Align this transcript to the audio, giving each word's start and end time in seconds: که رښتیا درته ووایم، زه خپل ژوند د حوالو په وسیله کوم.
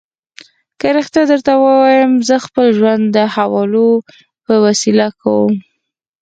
که 0.79 0.87
رښتیا 0.97 1.23
درته 1.31 1.53
ووایم، 1.57 2.11
زه 2.27 2.35
خپل 2.45 2.67
ژوند 2.77 3.03
د 3.15 3.17
حوالو 3.35 3.89
په 4.45 4.53
وسیله 4.65 5.07
کوم. 5.21 5.53